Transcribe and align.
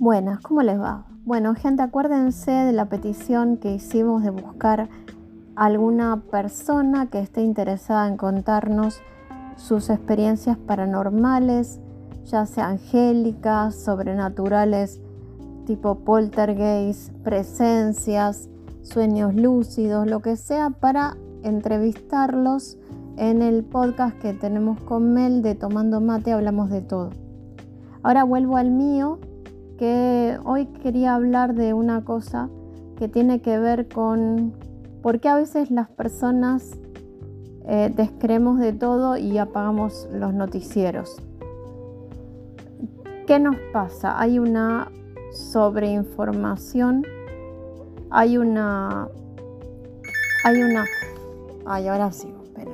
Buenas, 0.00 0.38
¿cómo 0.38 0.62
les 0.62 0.80
va? 0.80 1.06
Bueno, 1.24 1.56
gente, 1.56 1.82
acuérdense 1.82 2.52
de 2.52 2.72
la 2.72 2.88
petición 2.88 3.56
que 3.56 3.74
hicimos 3.74 4.22
de 4.22 4.30
buscar 4.30 4.88
alguna 5.56 6.22
persona 6.30 7.06
que 7.06 7.18
esté 7.18 7.42
interesada 7.42 8.06
en 8.06 8.16
contarnos 8.16 9.00
sus 9.56 9.90
experiencias 9.90 10.56
paranormales, 10.56 11.80
ya 12.26 12.46
sea 12.46 12.68
angélicas, 12.68 13.74
sobrenaturales, 13.74 15.00
tipo 15.66 15.96
poltergeist, 16.04 17.12
presencias, 17.24 18.48
sueños 18.82 19.34
lúcidos, 19.34 20.06
lo 20.06 20.20
que 20.20 20.36
sea, 20.36 20.70
para 20.70 21.16
entrevistarlos 21.42 22.78
en 23.16 23.42
el 23.42 23.64
podcast 23.64 24.16
que 24.20 24.32
tenemos 24.32 24.80
con 24.82 25.12
Mel 25.12 25.42
de 25.42 25.56
Tomando 25.56 26.00
Mate, 26.00 26.30
hablamos 26.30 26.70
de 26.70 26.82
todo. 26.82 27.10
Ahora 28.04 28.22
vuelvo 28.22 28.56
al 28.56 28.70
mío 28.70 29.18
que 29.78 30.38
hoy 30.44 30.66
quería 30.82 31.14
hablar 31.14 31.54
de 31.54 31.72
una 31.72 32.04
cosa 32.04 32.50
que 32.98 33.08
tiene 33.08 33.40
que 33.40 33.58
ver 33.58 33.88
con 33.88 34.52
por 35.02 35.20
qué 35.20 35.28
a 35.28 35.36
veces 35.36 35.70
las 35.70 35.88
personas 35.88 36.76
eh, 37.66 37.90
descreemos 37.94 38.58
de 38.58 38.72
todo 38.72 39.16
y 39.16 39.38
apagamos 39.38 40.08
los 40.12 40.34
noticieros. 40.34 41.22
¿Qué 43.26 43.38
nos 43.38 43.56
pasa? 43.72 44.20
Hay 44.20 44.38
una 44.38 44.90
sobreinformación, 45.32 47.04
hay 48.10 48.38
una... 48.38 49.08
Hay 50.44 50.62
una... 50.62 50.84
Ay, 51.66 51.88
ahora 51.88 52.10
sí, 52.10 52.32
pero... 52.54 52.70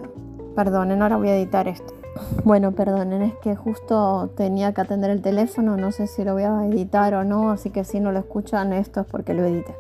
Perdonen, 0.55 1.03
ahora 1.03 1.17
voy 1.17 1.29
a 1.29 1.37
editar 1.37 1.67
esto. 1.67 1.94
Bueno, 2.45 2.73
perdonen, 2.73 3.23
es 3.23 3.35
que 3.37 3.57
justo 3.57 4.31
tenía 4.37 4.73
que 4.73 4.81
atender 4.81 5.11
el 5.11 5.23
teléfono, 5.23 5.77
no 5.77 5.91
sé 5.93 6.07
si 6.07 6.25
lo 6.25 6.35
voy 6.35 6.45
a 6.45 6.67
editar 6.67 7.15
o 7.15 7.25
no, 7.25 7.51
así 7.51 7.71
que 7.71 7.85
si 7.85 8.01
no 8.01 8.13
lo 8.13 8.21
escuchan 8.21 8.73
esto 8.73 9.01
es 9.01 9.07
porque 9.07 9.35
lo 9.35 9.45
edité. 9.45 9.75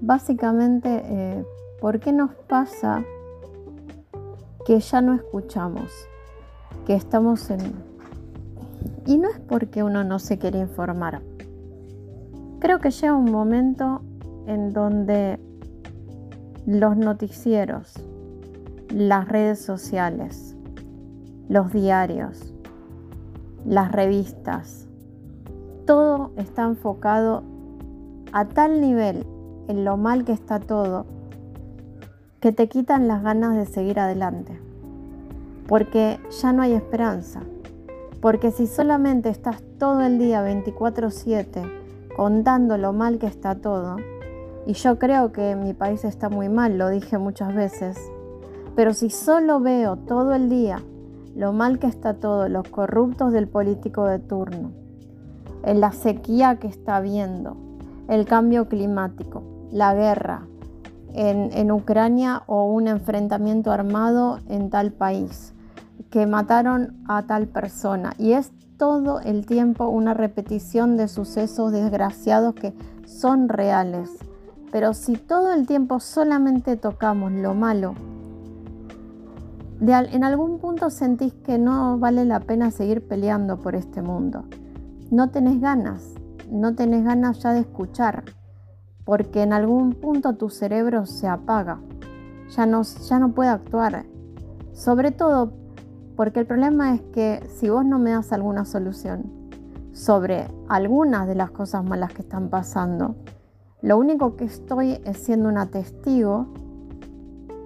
Básicamente, 0.00 1.02
eh, 1.04 1.44
¿por 1.80 2.00
qué 2.00 2.12
nos 2.12 2.34
pasa 2.34 3.04
que 4.66 4.78
ya 4.78 5.00
no 5.00 5.14
escuchamos? 5.14 5.90
Que 6.86 6.94
estamos 6.94 7.50
en... 7.50 7.60
Y 9.06 9.18
no 9.18 9.28
es 9.30 9.38
porque 9.40 9.82
uno 9.82 10.04
no 10.04 10.18
se 10.18 10.38
quiere 10.38 10.60
informar. 10.60 11.20
Creo 12.60 12.78
que 12.78 12.90
llega 12.90 13.14
un 13.14 13.30
momento 13.30 14.02
en 14.46 14.72
donde 14.72 15.40
los 16.66 16.96
noticieros, 16.96 17.94
las 18.88 19.28
redes 19.28 19.64
sociales, 19.64 20.51
los 21.52 21.70
diarios, 21.70 22.54
las 23.66 23.92
revistas, 23.92 24.88
todo 25.84 26.30
está 26.38 26.62
enfocado 26.62 27.42
a 28.32 28.46
tal 28.46 28.80
nivel 28.80 29.26
en 29.68 29.84
lo 29.84 29.98
mal 29.98 30.24
que 30.24 30.32
está 30.32 30.60
todo 30.60 31.04
que 32.40 32.52
te 32.52 32.68
quitan 32.68 33.06
las 33.06 33.22
ganas 33.22 33.54
de 33.54 33.66
seguir 33.66 34.00
adelante. 34.00 34.58
Porque 35.68 36.18
ya 36.40 36.54
no 36.54 36.62
hay 36.62 36.72
esperanza. 36.72 37.42
Porque 38.22 38.50
si 38.50 38.66
solamente 38.66 39.28
estás 39.28 39.62
todo 39.78 40.00
el 40.00 40.18
día 40.18 40.42
24/7 40.42 41.62
contando 42.16 42.78
lo 42.78 42.94
mal 42.94 43.18
que 43.18 43.26
está 43.26 43.56
todo, 43.56 43.96
y 44.66 44.72
yo 44.72 44.98
creo 44.98 45.32
que 45.32 45.54
mi 45.54 45.74
país 45.74 46.02
está 46.04 46.30
muy 46.30 46.48
mal, 46.48 46.78
lo 46.78 46.88
dije 46.88 47.18
muchas 47.18 47.54
veces, 47.54 47.98
pero 48.74 48.94
si 48.94 49.10
solo 49.10 49.60
veo 49.60 49.96
todo 49.96 50.32
el 50.32 50.48
día 50.48 50.82
lo 51.34 51.52
mal 51.52 51.78
que 51.78 51.86
está 51.86 52.14
todo, 52.14 52.48
los 52.48 52.68
corruptos 52.68 53.32
del 53.32 53.48
político 53.48 54.06
de 54.06 54.18
turno, 54.18 54.72
en 55.64 55.80
la 55.80 55.92
sequía 55.92 56.56
que 56.56 56.66
está 56.66 56.96
habiendo, 56.96 57.56
el 58.08 58.26
cambio 58.26 58.68
climático, 58.68 59.42
la 59.70 59.94
guerra 59.94 60.46
en, 61.14 61.50
en 61.52 61.70
Ucrania 61.72 62.42
o 62.46 62.64
un 62.66 62.88
enfrentamiento 62.88 63.70
armado 63.70 64.38
en 64.48 64.70
tal 64.70 64.92
país, 64.92 65.54
que 66.10 66.26
mataron 66.26 67.02
a 67.08 67.22
tal 67.22 67.46
persona. 67.46 68.12
Y 68.18 68.32
es 68.32 68.52
todo 68.76 69.20
el 69.20 69.46
tiempo 69.46 69.88
una 69.88 70.12
repetición 70.12 70.96
de 70.96 71.08
sucesos 71.08 71.72
desgraciados 71.72 72.54
que 72.54 72.74
son 73.06 73.48
reales. 73.48 74.10
Pero 74.70 74.94
si 74.94 75.16
todo 75.16 75.52
el 75.52 75.66
tiempo 75.66 76.00
solamente 76.00 76.76
tocamos 76.76 77.32
lo 77.32 77.54
malo, 77.54 77.94
en 79.84 80.22
algún 80.22 80.58
punto 80.58 80.90
sentís 80.90 81.34
que 81.34 81.58
no 81.58 81.98
vale 81.98 82.24
la 82.24 82.38
pena 82.40 82.70
seguir 82.70 83.06
peleando 83.06 83.58
por 83.58 83.74
este 83.74 84.00
mundo. 84.00 84.44
No 85.10 85.30
tenés 85.30 85.60
ganas, 85.60 86.14
no 86.48 86.76
tenés 86.76 87.04
ganas 87.04 87.40
ya 87.40 87.52
de 87.52 87.60
escuchar, 87.60 88.24
porque 89.04 89.42
en 89.42 89.52
algún 89.52 89.94
punto 89.94 90.34
tu 90.34 90.50
cerebro 90.50 91.04
se 91.06 91.26
apaga, 91.26 91.80
ya 92.56 92.64
no, 92.64 92.82
ya 92.82 93.18
no 93.18 93.32
puede 93.32 93.50
actuar. 93.50 94.06
Sobre 94.72 95.10
todo 95.10 95.52
porque 96.16 96.40
el 96.40 96.46
problema 96.46 96.94
es 96.94 97.00
que 97.12 97.44
si 97.56 97.68
vos 97.68 97.84
no 97.84 97.98
me 97.98 98.12
das 98.12 98.32
alguna 98.32 98.64
solución 98.64 99.32
sobre 99.92 100.46
algunas 100.68 101.26
de 101.26 101.34
las 101.34 101.50
cosas 101.50 101.84
malas 101.84 102.12
que 102.12 102.22
están 102.22 102.50
pasando, 102.50 103.16
lo 103.80 103.98
único 103.98 104.36
que 104.36 104.44
estoy 104.44 105.00
es 105.04 105.16
siendo 105.16 105.48
una 105.48 105.66
testigo 105.66 106.46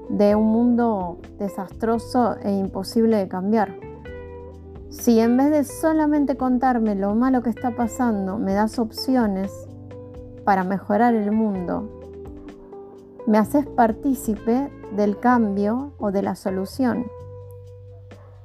de 0.09 0.35
un 0.35 0.47
mundo 0.47 1.19
desastroso 1.39 2.37
e 2.43 2.53
imposible 2.53 3.17
de 3.17 3.29
cambiar. 3.29 3.75
Si 4.91 5.21
en 5.21 5.37
vez 5.37 5.51
de 5.51 5.65
solamente 5.65 6.37
contarme 6.37 6.95
lo 6.95 7.15
malo 7.15 7.43
que 7.43 7.51
está 7.51 7.73
pasando, 7.73 8.39
me 8.39 8.55
das 8.55 8.79
opciones 8.79 9.53
para 10.45 10.65
mejorar 10.65 11.15
el 11.15 11.33
mundo, 11.33 11.91
me 13.27 13.39
haces 13.39 13.67
partícipe 13.67 14.71
del 14.95 15.19
cambio 15.19 15.93
o 15.99 16.13
de 16.13 16.23
la 16.23 16.37
solución. 16.37 17.07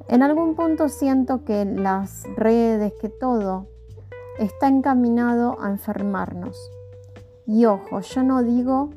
En 0.08 0.24
algún 0.24 0.56
punto 0.56 0.90
siento 0.90 1.46
que 1.46 1.64
las 1.64 2.26
redes, 2.36 2.92
que 3.00 3.08
todo, 3.08 3.68
está 4.40 4.68
encaminado 4.68 5.58
a 5.62 5.70
enfermarnos. 5.70 6.72
Y 7.46 7.66
ojo, 7.66 8.02
yo 8.02 8.24
no 8.24 8.44
digo 8.44 8.90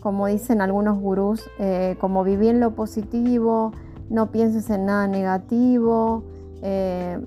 como 0.00 0.26
dicen 0.26 0.60
algunos 0.60 0.98
gurús, 0.98 1.48
eh, 1.58 1.96
como 2.00 2.24
viví 2.24 2.48
en 2.48 2.60
lo 2.60 2.74
positivo, 2.74 3.72
no 4.10 4.30
pienses 4.30 4.70
en 4.70 4.86
nada 4.86 5.06
negativo, 5.06 6.22
eh, 6.62 7.18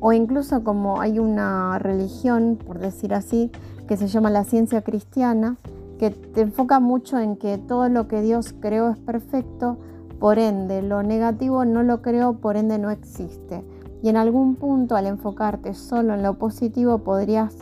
o 0.00 0.12
incluso 0.12 0.62
como 0.62 1.00
hay 1.00 1.18
una 1.18 1.78
religión, 1.78 2.58
por 2.64 2.78
decir 2.78 3.14
así, 3.14 3.50
que 3.88 3.96
se 3.96 4.08
llama 4.08 4.30
la 4.30 4.44
ciencia 4.44 4.82
cristiana, 4.82 5.56
que 5.98 6.10
te 6.10 6.42
enfoca 6.42 6.80
mucho 6.80 7.18
en 7.18 7.36
que 7.36 7.58
todo 7.58 7.88
lo 7.88 8.06
que 8.06 8.20
Dios 8.20 8.54
creó 8.60 8.90
es 8.90 8.98
perfecto, 8.98 9.78
por 10.20 10.38
ende 10.38 10.82
lo 10.82 11.02
negativo 11.02 11.64
no 11.64 11.82
lo 11.82 12.02
creó, 12.02 12.34
por 12.34 12.56
ende 12.56 12.78
no 12.78 12.90
existe. 12.90 13.64
Y 14.02 14.08
en 14.08 14.16
algún 14.16 14.56
punto 14.56 14.96
al 14.96 15.06
enfocarte 15.06 15.74
solo 15.74 16.14
en 16.14 16.22
lo 16.22 16.34
positivo 16.34 16.98
podrías, 16.98 17.56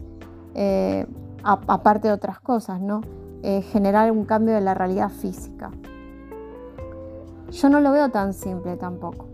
eh, 0.55 1.07
aparte 1.43 2.09
de 2.09 2.15
otras 2.15 2.41
cosas, 2.41 2.81
¿no? 2.81 3.03
Eh, 3.47 3.61
generar 3.61 4.11
un 4.11 4.25
cambio 4.25 4.55
de 4.55 4.63
la 4.63 4.73
realidad 4.73 5.11
física. 5.11 5.71
Yo 7.51 7.69
no 7.69 7.79
lo 7.81 7.93
veo 7.93 8.09
tan 8.09 8.33
simple 8.33 8.79
tampoco. 8.79 9.27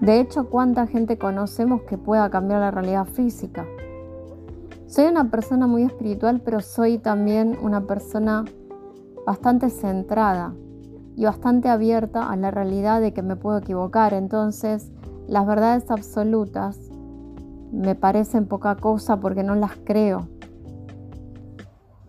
De 0.00 0.20
hecho, 0.20 0.48
¿cuánta 0.48 0.86
gente 0.86 1.18
conocemos 1.18 1.82
que 1.82 1.98
pueda 1.98 2.30
cambiar 2.30 2.60
la 2.60 2.70
realidad 2.70 3.06
física? 3.06 3.66
Soy 4.86 5.06
una 5.06 5.28
persona 5.28 5.66
muy 5.66 5.82
espiritual, 5.82 6.40
pero 6.44 6.60
soy 6.60 6.98
también 6.98 7.58
una 7.60 7.84
persona 7.84 8.44
bastante 9.26 9.70
centrada 9.70 10.54
y 11.16 11.24
bastante 11.24 11.70
abierta 11.70 12.30
a 12.30 12.36
la 12.36 12.52
realidad 12.52 13.00
de 13.00 13.12
que 13.12 13.22
me 13.22 13.34
puedo 13.34 13.58
equivocar. 13.58 14.14
Entonces, 14.14 14.92
las 15.26 15.44
verdades 15.48 15.90
absolutas 15.90 16.78
me 17.72 17.96
parecen 17.96 18.46
poca 18.46 18.76
cosa 18.76 19.18
porque 19.18 19.42
no 19.42 19.56
las 19.56 19.72
creo. 19.84 20.28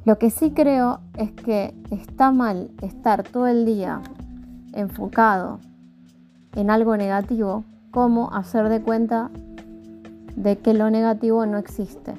Lo 0.05 0.19
que 0.19 0.29
sí 0.29 0.51
creo 0.51 0.99
es 1.17 1.31
que 1.31 1.73
está 1.89 2.31
mal 2.31 2.69
estar 2.83 3.23
todo 3.23 3.47
el 3.47 3.65
día 3.65 4.01
enfocado 4.73 5.59
en 6.55 6.69
algo 6.69 6.95
negativo, 6.95 7.63
como 7.89 8.31
hacer 8.31 8.69
de 8.69 8.83
cuenta 8.83 9.31
de 10.35 10.59
que 10.59 10.75
lo 10.75 10.91
negativo 10.91 11.47
no 11.47 11.57
existe. 11.57 12.13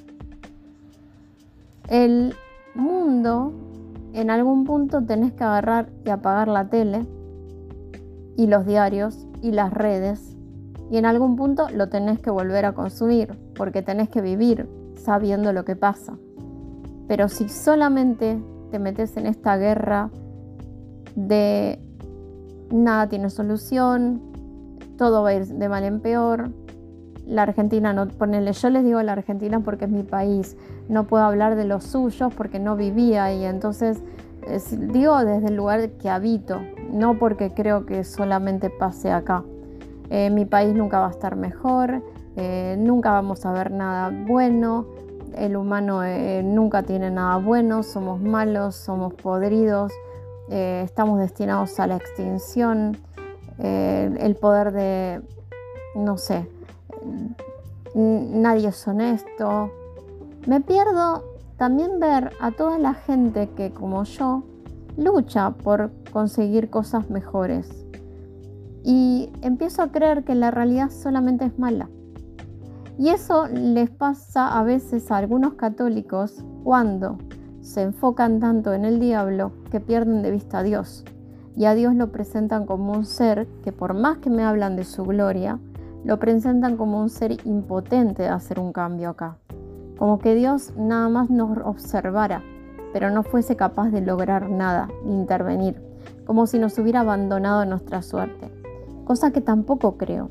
El 1.88 2.34
mundo, 2.74 3.52
en 4.14 4.30
algún 4.30 4.64
punto 4.64 5.04
tenés 5.04 5.32
que 5.34 5.44
agarrar 5.44 5.88
y 6.04 6.10
apagar 6.10 6.48
la 6.48 6.68
tele 6.68 7.06
y 8.36 8.48
los 8.48 8.66
diarios 8.66 9.28
y 9.42 9.52
las 9.52 9.72
redes 9.72 10.36
y 10.90 10.96
en 10.96 11.06
algún 11.06 11.36
punto 11.36 11.68
lo 11.70 11.88
tenés 11.88 12.18
que 12.18 12.30
volver 12.30 12.64
a 12.64 12.72
consumir 12.72 13.38
porque 13.54 13.82
tenés 13.82 14.08
que 14.08 14.22
vivir 14.22 14.68
sabiendo 14.96 15.52
lo 15.52 15.64
que 15.64 15.76
pasa. 15.76 16.14
Pero 17.08 17.28
si 17.28 17.48
solamente 17.48 18.38
te 18.70 18.78
metes 18.78 19.16
en 19.16 19.26
esta 19.26 19.56
guerra 19.56 20.10
de 21.14 21.78
nada 22.70 23.08
tiene 23.08 23.30
solución, 23.30 24.20
todo 24.98 25.22
va 25.22 25.30
a 25.30 25.34
ir 25.34 25.46
de 25.46 25.68
mal 25.68 25.84
en 25.84 26.00
peor, 26.00 26.50
la 27.26 27.42
Argentina 27.42 27.92
no 27.92 28.06
ponele, 28.06 28.52
yo 28.52 28.70
les 28.70 28.84
digo 28.84 29.02
la 29.02 29.12
Argentina 29.12 29.60
porque 29.60 29.86
es 29.86 29.90
mi 29.90 30.04
país, 30.04 30.56
no 30.88 31.04
puedo 31.04 31.24
hablar 31.24 31.56
de 31.56 31.64
los 31.64 31.84
suyos 31.84 32.32
porque 32.34 32.58
no 32.58 32.76
vivía 32.76 33.24
ahí, 33.24 33.44
entonces 33.44 34.00
digo 34.92 35.18
desde 35.24 35.48
el 35.48 35.56
lugar 35.56 35.90
que 35.90 36.08
habito, 36.08 36.60
no 36.92 37.18
porque 37.18 37.52
creo 37.52 37.84
que 37.84 38.04
solamente 38.04 38.70
pase 38.70 39.10
acá. 39.10 39.42
Eh, 40.08 40.30
mi 40.30 40.44
país 40.44 40.72
nunca 40.72 41.00
va 41.00 41.08
a 41.08 41.10
estar 41.10 41.34
mejor, 41.34 42.00
eh, 42.36 42.76
nunca 42.78 43.10
vamos 43.10 43.44
a 43.44 43.52
ver 43.52 43.72
nada 43.72 44.12
bueno, 44.26 44.86
el 45.36 45.56
humano 45.56 46.02
eh, 46.04 46.42
nunca 46.42 46.82
tiene 46.82 47.10
nada 47.10 47.36
bueno, 47.38 47.82
somos 47.82 48.20
malos, 48.20 48.76
somos 48.76 49.14
podridos, 49.14 49.92
estamos 50.48 51.18
destinados 51.18 51.78
a 51.80 51.86
la 51.86 51.96
extinción, 51.96 52.98
el 53.58 54.36
poder 54.36 54.72
de, 54.72 55.20
no 55.96 56.16
sé, 56.18 56.48
nadie 57.96 58.68
es 58.68 58.86
honesto. 58.86 59.72
Me 60.46 60.60
pierdo 60.60 61.24
también 61.56 61.98
ver 61.98 62.32
a 62.40 62.50
toda 62.50 62.78
la 62.78 62.94
gente 62.94 63.48
que, 63.56 63.72
como 63.72 64.04
yo, 64.04 64.44
lucha 64.96 65.50
por 65.50 65.90
conseguir 66.12 66.70
cosas 66.70 67.10
mejores. 67.10 67.68
Y 68.84 69.30
empiezo 69.42 69.82
a 69.82 69.90
creer 69.90 70.24
que 70.24 70.34
la 70.34 70.50
realidad 70.50 70.90
solamente 70.90 71.46
es 71.46 71.58
mala. 71.58 71.88
Y 72.98 73.10
eso 73.10 73.46
les 73.48 73.90
pasa 73.90 74.58
a 74.58 74.62
veces 74.62 75.10
a 75.10 75.18
algunos 75.18 75.54
católicos 75.54 76.44
cuando 76.64 77.18
se 77.60 77.82
enfocan 77.82 78.40
tanto 78.40 78.72
en 78.72 78.84
el 78.84 79.00
diablo 79.00 79.52
que 79.70 79.80
pierden 79.80 80.22
de 80.22 80.30
vista 80.30 80.58
a 80.58 80.62
Dios. 80.62 81.04
Y 81.56 81.64
a 81.64 81.74
Dios 81.74 81.94
lo 81.94 82.12
presentan 82.12 82.66
como 82.66 82.92
un 82.92 83.04
ser 83.04 83.46
que 83.62 83.72
por 83.72 83.94
más 83.94 84.18
que 84.18 84.30
me 84.30 84.44
hablan 84.44 84.76
de 84.76 84.84
su 84.84 85.04
gloria, 85.04 85.58
lo 86.04 86.18
presentan 86.18 86.76
como 86.76 87.00
un 87.00 87.08
ser 87.10 87.36
impotente 87.46 88.22
de 88.22 88.28
hacer 88.28 88.60
un 88.60 88.72
cambio 88.72 89.10
acá 89.10 89.38
como 89.98 90.18
que 90.18 90.34
Dios 90.34 90.72
nada 90.76 91.08
más 91.08 91.30
nos 91.30 91.56
observara, 91.58 92.42
pero 92.92 93.10
no 93.10 93.22
fuese 93.22 93.56
capaz 93.56 93.90
de 93.90 94.00
lograr 94.00 94.50
nada, 94.50 94.88
intervenir, 95.04 95.80
como 96.26 96.46
si 96.46 96.58
nos 96.58 96.78
hubiera 96.78 97.00
abandonado 97.00 97.64
nuestra 97.64 98.02
suerte, 98.02 98.50
cosa 99.04 99.30
que 99.30 99.40
tampoco 99.40 99.96
creo. 99.96 100.28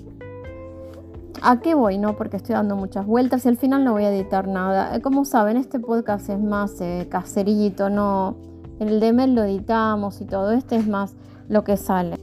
¿A 1.41 1.59
qué 1.59 1.75
voy? 1.75 1.97
No, 1.97 2.15
porque 2.15 2.37
estoy 2.37 2.55
dando 2.55 2.75
muchas 2.75 3.05
vueltas 3.05 3.45
y 3.45 3.49
al 3.49 3.57
final 3.57 3.83
no 3.83 3.93
voy 3.93 4.05
a 4.05 4.13
editar 4.13 4.47
nada. 4.47 4.95
Eh, 4.95 5.01
como 5.01 5.25
saben, 5.25 5.57
este 5.57 5.79
podcast 5.79 6.29
es 6.29 6.39
más 6.39 6.79
eh, 6.81 7.07
caserito, 7.09 7.89
no. 7.89 8.35
El 8.79 8.99
de 8.99 9.13
Mel 9.13 9.35
lo 9.35 9.43
editamos 9.43 10.21
y 10.21 10.25
todo, 10.25 10.51
este 10.51 10.75
es 10.75 10.87
más 10.87 11.13
lo 11.47 11.63
que 11.63 11.77
sale. 11.77 12.17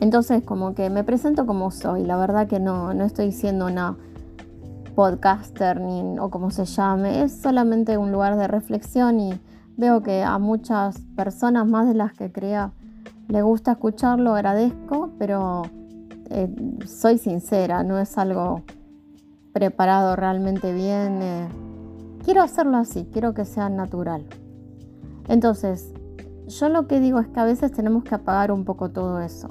Entonces, 0.00 0.42
como 0.42 0.74
que 0.74 0.90
me 0.90 1.04
presento 1.04 1.46
como 1.46 1.70
soy, 1.70 2.04
la 2.04 2.16
verdad 2.16 2.46
que 2.46 2.60
no, 2.60 2.92
no 2.94 3.04
estoy 3.04 3.26
diciendo 3.26 3.70
nada 3.70 3.96
podcaster 4.96 5.80
ni, 5.80 6.18
o 6.18 6.30
como 6.30 6.50
se 6.50 6.64
llame, 6.64 7.22
es 7.22 7.32
solamente 7.40 7.98
un 7.98 8.10
lugar 8.10 8.36
de 8.36 8.48
reflexión 8.48 9.20
y 9.20 9.38
veo 9.76 10.02
que 10.02 10.24
a 10.24 10.38
muchas 10.38 10.98
personas 11.14 11.66
más 11.66 11.86
de 11.86 11.94
las 11.94 12.14
que 12.14 12.32
creía 12.32 12.72
le 13.28 13.42
gusta 13.42 13.72
escucharlo, 13.72 14.34
agradezco, 14.34 15.10
pero 15.18 15.62
eh, 16.36 16.54
soy 16.84 17.16
sincera, 17.16 17.82
no 17.82 17.98
es 17.98 18.18
algo 18.18 18.62
preparado 19.54 20.16
realmente 20.16 20.74
bien. 20.74 21.22
Eh, 21.22 21.48
quiero 22.26 22.42
hacerlo 22.42 22.76
así, 22.76 23.08
quiero 23.10 23.32
que 23.32 23.46
sea 23.46 23.70
natural. 23.70 24.26
Entonces, 25.28 25.94
yo 26.46 26.68
lo 26.68 26.86
que 26.86 27.00
digo 27.00 27.20
es 27.20 27.28
que 27.28 27.40
a 27.40 27.44
veces 27.44 27.72
tenemos 27.72 28.04
que 28.04 28.14
apagar 28.14 28.52
un 28.52 28.66
poco 28.66 28.90
todo 28.90 29.22
eso. 29.22 29.48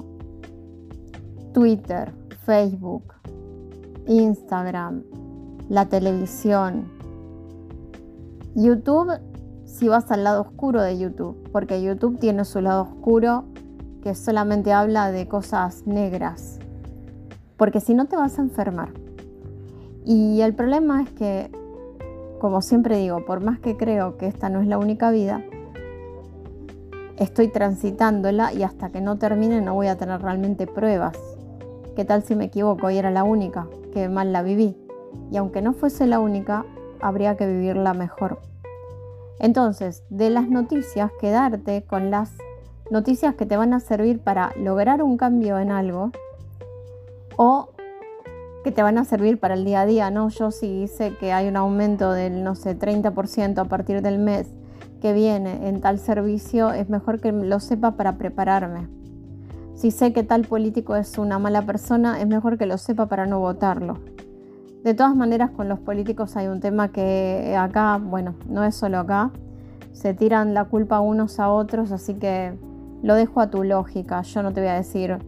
Twitter, 1.52 2.12
Facebook, 2.44 3.14
Instagram, 4.06 5.02
la 5.68 5.86
televisión. 5.86 6.86
YouTube, 8.54 9.10
si 9.64 9.88
vas 9.88 10.12
al 10.12 10.22
lado 10.22 10.42
oscuro 10.42 10.82
de 10.82 10.96
YouTube, 10.96 11.50
porque 11.50 11.82
YouTube 11.82 12.20
tiene 12.20 12.44
su 12.44 12.60
lado 12.60 12.82
oscuro 12.82 13.44
que 14.02 14.14
solamente 14.14 14.72
habla 14.72 15.10
de 15.10 15.26
cosas 15.26 15.84
negras, 15.84 16.60
porque 17.56 17.80
si 17.80 17.94
no 17.94 18.06
te 18.06 18.16
vas 18.16 18.38
a 18.38 18.42
enfermar. 18.42 18.90
Y 20.04 20.40
el 20.40 20.54
problema 20.54 21.02
es 21.02 21.10
que, 21.10 21.50
como 22.40 22.62
siempre 22.62 22.98
digo, 22.98 23.24
por 23.24 23.40
más 23.40 23.58
que 23.58 23.76
creo 23.76 24.16
que 24.16 24.26
esta 24.26 24.48
no 24.48 24.60
es 24.60 24.66
la 24.66 24.78
única 24.78 25.10
vida, 25.10 25.42
estoy 27.16 27.48
transitándola 27.48 28.52
y 28.52 28.62
hasta 28.62 28.90
que 28.90 29.00
no 29.00 29.16
termine 29.18 29.60
no 29.60 29.74
voy 29.74 29.88
a 29.88 29.96
tener 29.96 30.20
realmente 30.22 30.66
pruebas. 30.66 31.18
¿Qué 31.96 32.04
tal 32.04 32.22
si 32.22 32.36
me 32.36 32.44
equivoco 32.44 32.90
y 32.90 32.98
era 32.98 33.10
la 33.10 33.24
única? 33.24 33.66
Que 33.92 34.08
mal 34.08 34.32
la 34.32 34.42
viví 34.42 34.76
y 35.30 35.36
aunque 35.38 35.62
no 35.62 35.72
fuese 35.72 36.06
la 36.06 36.20
única, 36.20 36.64
habría 37.00 37.36
que 37.36 37.46
vivirla 37.46 37.94
mejor. 37.94 38.38
Entonces, 39.38 40.04
de 40.08 40.30
las 40.30 40.48
noticias, 40.48 41.10
quedarte 41.20 41.84
con 41.84 42.10
las 42.10 42.32
noticias 42.90 43.34
que 43.34 43.46
te 43.46 43.56
van 43.56 43.74
a 43.74 43.80
servir 43.80 44.20
para 44.20 44.52
lograr 44.56 45.02
un 45.02 45.16
cambio 45.16 45.58
en 45.58 45.70
algo 45.70 46.12
o 47.36 47.70
que 48.64 48.72
te 48.72 48.82
van 48.82 48.98
a 48.98 49.04
servir 49.04 49.38
para 49.38 49.54
el 49.54 49.64
día 49.64 49.82
a 49.82 49.86
día, 49.86 50.10
¿no? 50.10 50.28
Yo 50.28 50.50
sí 50.50 50.88
sé 50.88 51.14
que 51.16 51.32
hay 51.32 51.46
un 51.48 51.56
aumento 51.56 52.10
del, 52.12 52.42
no 52.42 52.54
sé, 52.54 52.76
30% 52.76 53.58
a 53.58 53.64
partir 53.64 54.02
del 54.02 54.18
mes 54.18 54.48
que 55.00 55.12
viene 55.12 55.68
en 55.68 55.80
tal 55.80 55.98
servicio, 55.98 56.72
es 56.72 56.88
mejor 56.88 57.20
que 57.20 57.30
lo 57.30 57.60
sepa 57.60 57.92
para 57.92 58.18
prepararme. 58.18 58.88
Si 59.74 59.90
sé 59.90 60.12
que 60.12 60.22
tal 60.22 60.46
político 60.46 60.96
es 60.96 61.18
una 61.18 61.38
mala 61.38 61.62
persona, 61.62 62.20
es 62.20 62.26
mejor 62.26 62.58
que 62.58 62.66
lo 62.66 62.78
sepa 62.78 63.06
para 63.06 63.26
no 63.26 63.38
votarlo. 63.38 63.98
De 64.82 64.94
todas 64.94 65.14
maneras, 65.14 65.50
con 65.50 65.68
los 65.68 65.78
políticos 65.78 66.36
hay 66.36 66.46
un 66.46 66.60
tema 66.60 66.88
que 66.88 67.54
acá, 67.58 68.00
bueno, 68.02 68.34
no 68.48 68.64
es 68.64 68.74
solo 68.74 68.98
acá, 68.98 69.30
se 69.92 70.14
tiran 70.14 70.54
la 70.54 70.64
culpa 70.64 71.00
unos 71.00 71.40
a 71.40 71.50
otros, 71.50 71.92
así 71.92 72.14
que 72.14 72.54
lo 73.02 73.14
dejo 73.14 73.40
a 73.40 73.50
tu 73.50 73.64
lógica. 73.64 74.22
Yo 74.22 74.42
no 74.42 74.52
te 74.52 74.60
voy 74.60 74.70
a 74.70 74.74
decir 74.74 75.18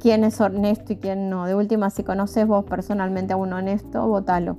quién 0.00 0.24
es 0.24 0.40
honesto 0.40 0.92
y 0.92 0.96
quién 0.96 1.30
no. 1.30 1.46
De 1.46 1.54
última, 1.54 1.90
si 1.90 2.02
conoces 2.02 2.46
vos 2.46 2.64
personalmente 2.64 3.32
a 3.32 3.36
un 3.36 3.52
honesto, 3.52 4.06
votalo, 4.06 4.56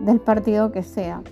del 0.00 0.20
partido 0.20 0.72
que 0.72 0.82
sea. 0.82 1.22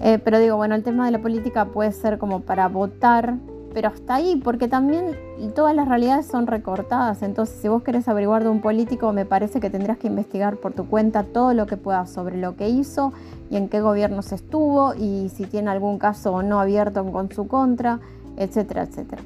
Eh, 0.00 0.18
pero 0.18 0.38
digo, 0.38 0.56
bueno, 0.56 0.74
el 0.74 0.82
tema 0.82 1.06
de 1.06 1.12
la 1.12 1.18
política 1.20 1.66
puede 1.66 1.92
ser 1.92 2.18
como 2.18 2.40
para 2.40 2.68
votar 2.68 3.34
pero 3.78 3.88
hasta 3.88 4.16
ahí, 4.16 4.40
porque 4.42 4.68
también 4.68 5.16
todas 5.54 5.74
las 5.74 5.88
realidades 5.88 6.26
son 6.26 6.46
recortadas. 6.46 7.22
Entonces, 7.22 7.58
si 7.60 7.68
vos 7.68 7.82
querés 7.82 8.08
averiguar 8.08 8.42
de 8.42 8.48
un 8.48 8.60
político, 8.60 9.12
me 9.12 9.24
parece 9.24 9.60
que 9.60 9.70
tendrás 9.70 9.98
que 9.98 10.08
investigar 10.08 10.56
por 10.56 10.72
tu 10.72 10.86
cuenta 10.86 11.22
todo 11.22 11.54
lo 11.54 11.66
que 11.66 11.76
puedas 11.76 12.10
sobre 12.10 12.38
lo 12.38 12.56
que 12.56 12.68
hizo 12.68 13.12
y 13.50 13.56
en 13.56 13.68
qué 13.68 13.80
gobiernos 13.80 14.32
estuvo 14.32 14.94
y 14.94 15.28
si 15.28 15.44
tiene 15.44 15.70
algún 15.70 15.98
caso 15.98 16.32
o 16.32 16.42
no 16.42 16.60
abierto 16.60 17.04
con 17.12 17.30
su 17.30 17.46
contra, 17.46 18.00
etcétera, 18.36 18.82
etcétera. 18.82 19.22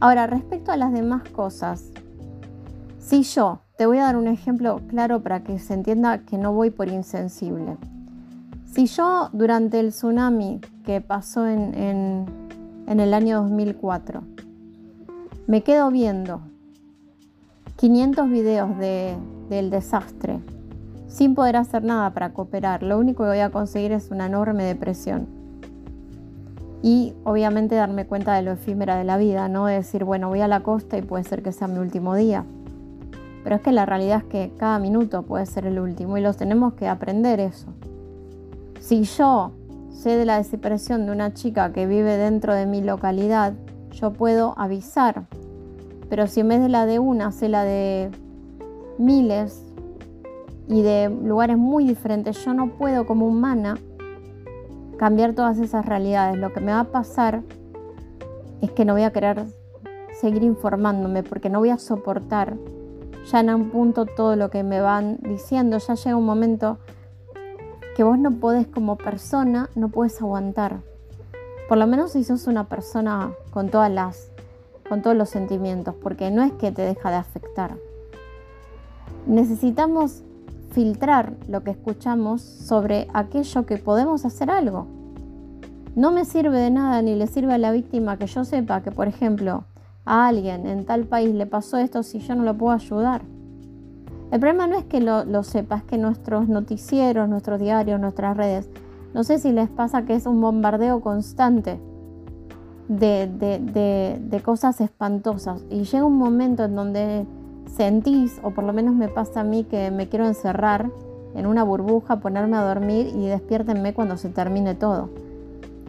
Ahora, 0.00 0.26
respecto 0.26 0.70
a 0.70 0.76
las 0.76 0.92
demás 0.92 1.28
cosas, 1.30 1.90
si 3.08 3.22
yo 3.22 3.60
te 3.76 3.86
voy 3.86 3.98
a 3.98 4.04
dar 4.04 4.16
un 4.16 4.28
ejemplo 4.28 4.80
claro 4.88 5.22
para 5.22 5.42
que 5.42 5.58
se 5.58 5.74
entienda 5.74 6.18
que 6.18 6.38
no 6.38 6.52
voy 6.52 6.70
por 6.70 6.88
insensible. 6.88 7.76
Si 8.66 8.86
yo 8.86 9.30
durante 9.32 9.80
el 9.80 9.90
tsunami 9.90 10.60
que 10.84 11.00
pasó 11.00 11.46
en 11.46 12.26
en 12.88 13.00
el 13.00 13.12
año 13.12 13.42
2004. 13.42 14.22
Me 15.46 15.62
quedo 15.62 15.90
viendo 15.90 16.40
500 17.76 18.30
videos 18.30 18.70
del 18.78 19.70
desastre 19.70 20.40
sin 21.06 21.34
poder 21.34 21.56
hacer 21.56 21.84
nada 21.84 22.12
para 22.12 22.32
cooperar. 22.32 22.82
Lo 22.82 22.98
único 22.98 23.24
que 23.24 23.30
voy 23.30 23.38
a 23.40 23.50
conseguir 23.50 23.92
es 23.92 24.10
una 24.10 24.26
enorme 24.26 24.64
depresión. 24.64 25.26
Y 26.82 27.14
obviamente 27.24 27.74
darme 27.74 28.06
cuenta 28.06 28.34
de 28.34 28.42
lo 28.42 28.52
efímera 28.52 28.96
de 28.96 29.04
la 29.04 29.16
vida, 29.16 29.48
no 29.48 29.66
de 29.66 29.74
decir, 29.74 30.04
bueno, 30.04 30.28
voy 30.28 30.40
a 30.40 30.48
la 30.48 30.60
costa 30.60 30.96
y 30.96 31.02
puede 31.02 31.24
ser 31.24 31.42
que 31.42 31.52
sea 31.52 31.66
mi 31.66 31.78
último 31.78 32.14
día. 32.14 32.44
Pero 33.44 33.56
es 33.56 33.62
que 33.62 33.72
la 33.72 33.86
realidad 33.86 34.18
es 34.18 34.24
que 34.24 34.52
cada 34.58 34.78
minuto 34.78 35.22
puede 35.22 35.46
ser 35.46 35.66
el 35.66 35.78
último 35.78 36.18
y 36.18 36.20
los 36.20 36.36
tenemos 36.36 36.74
que 36.74 36.88
aprender 36.88 37.40
eso. 37.40 37.68
Si 38.80 39.04
yo 39.04 39.52
sé 39.90 40.16
de 40.16 40.24
la 40.24 40.38
desaparición 40.38 41.06
de 41.06 41.12
una 41.12 41.34
chica 41.34 41.72
que 41.72 41.86
vive 41.86 42.16
dentro 42.16 42.54
de 42.54 42.66
mi 42.66 42.82
localidad, 42.82 43.54
yo 43.92 44.12
puedo 44.12 44.54
avisar. 44.56 45.26
Pero 46.08 46.26
si 46.26 46.40
en 46.40 46.48
vez 46.48 46.60
de 46.60 46.68
la 46.68 46.86
de 46.86 46.98
una, 46.98 47.32
sé 47.32 47.48
la 47.48 47.64
de 47.64 48.10
miles 48.98 49.64
y 50.68 50.82
de 50.82 51.08
lugares 51.08 51.58
muy 51.58 51.84
diferentes, 51.84 52.44
yo 52.44 52.54
no 52.54 52.70
puedo 52.70 53.06
como 53.06 53.26
humana 53.26 53.76
cambiar 54.98 55.34
todas 55.34 55.58
esas 55.58 55.86
realidades. 55.86 56.38
Lo 56.38 56.52
que 56.52 56.60
me 56.60 56.72
va 56.72 56.80
a 56.80 56.84
pasar 56.84 57.42
es 58.60 58.70
que 58.72 58.84
no 58.84 58.94
voy 58.94 59.02
a 59.02 59.12
querer 59.12 59.44
seguir 60.20 60.42
informándome 60.42 61.22
porque 61.22 61.48
no 61.48 61.60
voy 61.60 61.70
a 61.70 61.78
soportar 61.78 62.56
ya 63.30 63.40
en 63.40 63.50
un 63.50 63.70
punto 63.70 64.06
todo 64.06 64.36
lo 64.36 64.50
que 64.50 64.62
me 64.62 64.80
van 64.80 65.18
diciendo. 65.22 65.78
Ya 65.78 65.94
llega 65.94 66.16
un 66.16 66.24
momento 66.24 66.78
que 67.96 68.02
vos 68.02 68.18
no 68.18 68.32
podés 68.32 68.66
como 68.66 68.96
persona, 68.96 69.68
no 69.74 69.88
puedes 69.88 70.20
aguantar. 70.20 70.80
Por 71.68 71.78
lo 71.78 71.86
menos 71.86 72.12
si 72.12 72.24
sos 72.24 72.46
una 72.46 72.64
persona 72.64 73.32
con 73.50 73.68
todas 73.68 73.90
las 73.90 74.30
con 74.88 75.02
todos 75.02 75.16
los 75.16 75.28
sentimientos, 75.28 75.94
porque 76.02 76.30
no 76.30 76.42
es 76.42 76.52
que 76.52 76.72
te 76.72 76.80
deja 76.80 77.10
de 77.10 77.16
afectar. 77.16 77.76
Necesitamos 79.26 80.22
filtrar 80.72 81.34
lo 81.46 81.62
que 81.62 81.72
escuchamos 81.72 82.40
sobre 82.40 83.08
aquello 83.12 83.66
que 83.66 83.76
podemos 83.76 84.24
hacer 84.24 84.50
algo. 84.50 84.86
No 85.94 86.10
me 86.10 86.24
sirve 86.24 86.58
de 86.58 86.70
nada 86.70 87.02
ni 87.02 87.16
le 87.16 87.26
sirve 87.26 87.52
a 87.52 87.58
la 87.58 87.72
víctima 87.72 88.16
que 88.16 88.26
yo 88.26 88.44
sepa 88.44 88.82
que, 88.82 88.90
por 88.90 89.08
ejemplo, 89.08 89.64
a 90.08 90.26
alguien 90.26 90.66
en 90.66 90.84
tal 90.84 91.04
país 91.04 91.34
le 91.34 91.46
pasó 91.46 91.76
esto 91.76 92.02
si 92.02 92.18
yo 92.20 92.34
no 92.34 92.42
lo 92.42 92.56
puedo 92.56 92.72
ayudar. 92.72 93.22
El 94.30 94.40
problema 94.40 94.66
no 94.66 94.76
es 94.76 94.84
que 94.84 95.00
lo, 95.00 95.24
lo 95.24 95.42
sepa, 95.42 95.76
es 95.76 95.84
que 95.84 95.98
nuestros 95.98 96.48
noticieros, 96.48 97.28
nuestros 97.28 97.60
diarios, 97.60 98.00
nuestras 98.00 98.36
redes, 98.36 98.68
no 99.14 99.24
sé 99.24 99.38
si 99.38 99.52
les 99.52 99.68
pasa 99.68 100.02
que 100.02 100.14
es 100.14 100.26
un 100.26 100.40
bombardeo 100.40 101.00
constante 101.00 101.80
de, 102.88 104.40
cosas 104.44 104.80
espantosas. 104.80 105.64
Y 105.70 105.84
llega 105.84 106.04
un 106.04 106.16
momento 106.16 106.64
en 106.64 106.74
donde 106.74 107.26
sentís, 107.66 108.40
o 108.42 108.50
por 108.50 108.64
lo 108.64 108.72
menos 108.72 108.94
me 108.94 109.08
pasa 109.08 109.40
a 109.40 109.44
mí, 109.44 109.64
que 109.64 109.90
me 109.90 110.08
quiero 110.08 110.26
encerrar 110.26 110.90
en 111.34 111.46
una 111.46 111.62
burbuja, 111.62 112.20
ponerme 112.20 112.56
a 112.56 112.62
dormir 112.62 113.08
y 113.14 113.26
despiértenme 113.26 113.94
cuando 113.94 114.16
se 114.16 114.28
termine 114.28 114.74
todo. 114.74 115.10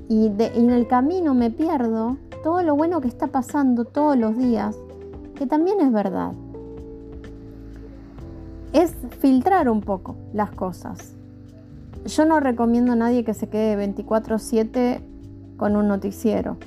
Y, 0.09 0.33
en 0.37 0.69
el 0.69 0.87
camino 0.87 1.33
me 1.33 1.49
pierdo 1.49 2.17
todo 2.43 2.61
lo 2.63 2.75
bueno 2.75 2.99
que 2.99 3.07
está 3.07 3.27
pasando 3.27 3.85
todos 3.85 4.17
los 4.17 4.37
días, 4.37 4.75
que 5.35 5.47
también 5.47 5.79
es 5.79 5.93
verdad. 5.93 6.33
Es 8.73 8.93
filtrar 9.19 9.69
un 9.69 9.79
poco 9.79 10.17
las 10.33 10.51
cosas. 10.51 11.15
Yo 12.05 12.25
no 12.25 12.41
recomiendo 12.41 12.91
a 12.91 12.95
nadie 12.95 13.23
que 13.23 13.33
se 13.33 13.47
quede 13.47 13.77
24/7 13.77 15.01
con 15.55 15.77
un 15.77 15.87
noticiero 15.87 16.57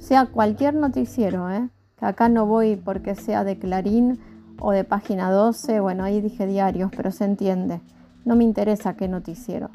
sea 0.00 0.26
cualquier 0.26 0.74
noticiero, 0.74 1.50
¿eh? 1.50 1.68
que 1.98 2.06
acá 2.06 2.28
no 2.28 2.46
voy 2.46 2.76
porque 2.76 3.14
sea 3.14 3.44
de 3.44 3.58
Clarín 3.58 4.18
o 4.58 4.72
de 4.72 4.82
página 4.82 5.30
12, 5.30 5.80
bueno, 5.80 6.04
ahí 6.04 6.20
dije 6.20 6.46
diarios, 6.46 6.90
pero 6.96 7.12
se 7.12 7.24
entiende. 7.24 7.80
No 8.24 8.34
me 8.34 8.44
interesa 8.44 8.94
qué 8.94 9.08
noticiero. 9.08 9.70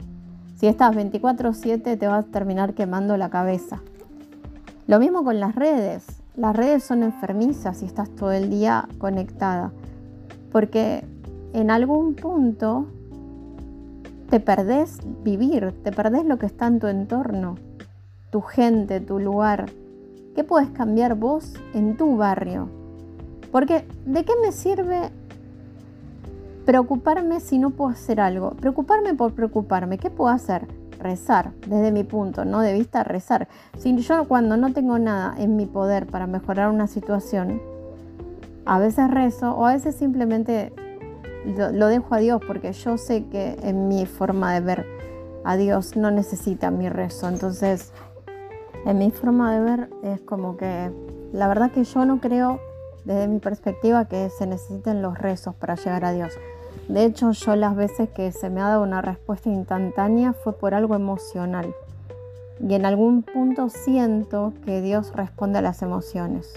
Si 0.65 0.69
estás 0.69 0.95
24/7 0.95 1.95
te 1.95 2.07
vas 2.07 2.25
a 2.25 2.27
terminar 2.27 2.73
quemando 2.73 3.17
la 3.17 3.29
cabeza. 3.29 3.83
Lo 4.87 4.97
mismo 4.97 5.23
con 5.23 5.39
las 5.39 5.53
redes. 5.53 6.07
Las 6.35 6.55
redes 6.55 6.83
son 6.83 7.03
enfermizas 7.03 7.77
si 7.77 7.85
estás 7.85 8.09
todo 8.09 8.31
el 8.31 8.49
día 8.49 8.89
conectada. 8.97 9.71
Porque 10.51 11.05
en 11.53 11.69
algún 11.69 12.15
punto 12.15 12.87
te 14.31 14.39
perdés 14.39 15.01
vivir, 15.23 15.71
te 15.83 15.91
perdés 15.91 16.25
lo 16.25 16.39
que 16.39 16.47
está 16.47 16.65
en 16.65 16.79
tu 16.79 16.87
entorno, 16.87 17.59
tu 18.31 18.41
gente, 18.41 18.99
tu 19.01 19.19
lugar. 19.19 19.67
¿Qué 20.33 20.43
puedes 20.43 20.71
cambiar 20.71 21.13
vos 21.13 21.53
en 21.75 21.95
tu 21.95 22.17
barrio? 22.17 22.69
Porque 23.51 23.85
¿de 24.07 24.25
qué 24.25 24.33
me 24.41 24.51
sirve 24.51 25.11
preocuparme 26.65 27.39
si 27.39 27.57
no 27.57 27.69
puedo 27.69 27.91
hacer 27.91 28.19
algo? 28.19 28.51
Preocuparme 28.51 29.13
por 29.13 29.33
preocuparme. 29.33 29.97
¿Qué 29.97 30.09
puedo 30.09 30.29
hacer? 30.29 30.67
Rezar, 30.99 31.51
desde 31.67 31.91
mi 31.91 32.03
punto, 32.03 32.45
¿no? 32.45 32.61
De 32.61 32.73
vista, 32.73 33.03
rezar. 33.03 33.47
Si 33.77 33.95
yo 33.97 34.27
cuando 34.27 34.57
no 34.57 34.73
tengo 34.73 34.97
nada 34.97 35.35
en 35.37 35.55
mi 35.55 35.65
poder 35.65 36.07
para 36.07 36.25
mejorar 36.25 36.69
una 36.69 36.87
situación, 36.87 37.61
a 38.65 38.79
veces 38.79 39.11
rezo 39.11 39.55
o 39.55 39.65
a 39.65 39.73
veces 39.73 39.95
simplemente 39.95 40.73
lo, 41.45 41.87
dejo 41.87 42.15
a 42.15 42.17
Dios 42.17 42.41
porque 42.45 42.73
yo 42.73 42.97
sé 42.97 43.25
que 43.25 43.57
en 43.61 43.87
mi 43.87 44.05
forma 44.05 44.53
de 44.53 44.61
ver 44.61 44.85
a 45.43 45.55
Dios 45.57 45.95
no 45.95 46.09
necesita 46.09 46.71
mi 46.71 46.89
rezo. 46.89 47.29
Entonces 47.29 47.91
en 48.85 48.97
mi 48.97 49.11
forma 49.11 49.53
de 49.53 49.61
ver 49.61 49.89
es 50.03 50.21
como 50.21 50.57
que 50.57 50.91
la 51.31 51.47
verdad 51.47 51.71
que 51.71 51.83
yo 51.83 52.05
no 52.05 52.19
creo 52.19 52.59
desde 53.03 53.27
mi 53.27 53.39
perspectiva 53.39 54.05
que 54.05 54.29
se 54.29 54.47
necesiten 54.47 55.01
los 55.01 55.17
rezos 55.17 55.53
para 55.55 55.75
llegar 55.75 56.05
a 56.05 56.11
Dios. 56.11 56.33
De 56.87 57.05
hecho, 57.05 57.31
yo 57.31 57.55
las 57.55 57.75
veces 57.75 58.09
que 58.09 58.31
se 58.31 58.49
me 58.49 58.61
ha 58.61 58.69
dado 58.69 58.83
una 58.83 59.01
respuesta 59.01 59.49
instantánea 59.49 60.33
fue 60.33 60.53
por 60.53 60.73
algo 60.73 60.95
emocional. 60.95 61.73
Y 62.59 62.73
en 62.73 62.85
algún 62.85 63.23
punto 63.23 63.69
siento 63.69 64.53
que 64.65 64.81
Dios 64.81 65.11
responde 65.15 65.59
a 65.59 65.61
las 65.61 65.81
emociones, 65.81 66.53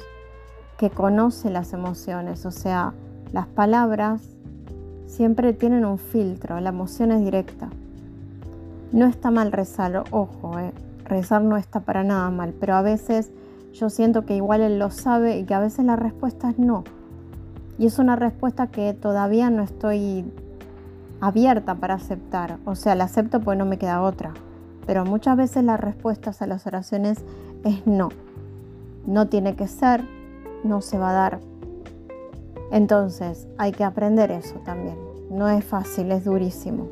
que 0.77 0.91
conoce 0.91 1.51
las 1.51 1.73
emociones, 1.73 2.47
o 2.47 2.51
sea, 2.51 2.93
las 3.33 3.47
palabras 3.47 4.23
siempre 5.07 5.53
tienen 5.53 5.85
un 5.85 5.99
filtro, 5.99 6.61
la 6.61 6.69
emoción 6.69 7.11
es 7.11 7.25
directa. 7.25 7.69
No 8.93 9.07
está 9.07 9.31
mal 9.31 9.51
rezar, 9.53 10.05
ojo, 10.11 10.59
eh 10.59 10.73
rezar 11.09 11.43
no 11.43 11.57
está 11.57 11.81
para 11.81 12.05
nada 12.05 12.31
mal, 12.31 12.55
pero 12.59 12.75
a 12.75 12.83
veces 12.83 13.31
yo 13.73 13.91
siento 13.91 14.25
que 14.25 14.37
igual 14.37 14.61
él 14.61 14.79
lo 14.79 14.91
sabe 14.91 15.39
y 15.39 15.45
que 15.45 15.55
a 15.55 15.61
veces 15.61 15.85
la 15.85 15.97
respuesta 15.97 16.51
es 16.51 16.59
no. 16.59 16.85
Y 17.79 17.87
es 17.87 17.99
una 17.99 18.17
respuesta 18.17 18.67
que 18.67 18.93
todavía 18.93 19.51
no 19.51 19.63
estoy 19.63 20.25
abierta 21.21 21.77
para 21.77 21.95
aceptar. 21.95 22.59
O 22.65 22.75
sea, 22.75 22.95
la 22.95 23.05
acepto 23.05 23.41
porque 23.41 23.59
no 23.59 23.67
me 23.67 23.79
queda 23.79 24.03
otra. 24.03 24.35
Pero 24.87 25.05
muchas 25.05 25.37
veces 25.37 25.65
las 25.65 25.79
respuestas 25.79 26.43
a 26.43 26.47
las 26.47 26.67
oraciones 26.67 27.25
es 27.65 27.87
no. 27.87 28.09
No 29.07 29.29
tiene 29.29 29.55
que 29.55 29.69
ser, 29.69 30.05
no 30.65 30.81
se 30.81 30.99
va 30.99 31.11
a 31.11 31.13
dar. 31.13 31.41
Entonces 32.73 33.47
hay 33.59 33.73
que 33.73 33.85
aprender 33.85 34.31
eso 34.31 34.57
también. 34.65 34.97
No 35.31 35.49
es 35.49 35.65
fácil, 35.65 36.11
es 36.11 36.25
durísimo. 36.25 36.89